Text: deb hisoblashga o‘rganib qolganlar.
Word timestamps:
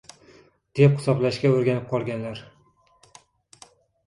deb 0.79 0.95
hisoblashga 1.01 1.51
o‘rganib 1.57 1.85
qolganlar. 1.93 2.43